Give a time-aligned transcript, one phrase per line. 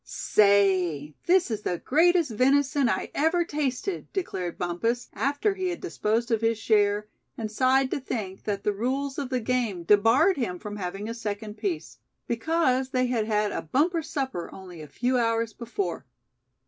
[0.03, 6.31] "Say, this is the greatest venison I ever tasted!" declared Bumpus, after he had disposed
[6.31, 7.05] of his share,
[7.37, 11.13] and sighed to think that the rules of the game debarred him from having a
[11.13, 16.03] second piece; because they had had a bumper supper only a few hours before.